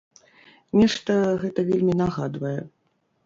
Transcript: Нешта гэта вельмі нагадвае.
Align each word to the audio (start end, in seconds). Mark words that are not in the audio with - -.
Нешта 0.79 1.17
гэта 1.43 1.65
вельмі 1.69 1.93
нагадвае. 2.01 2.57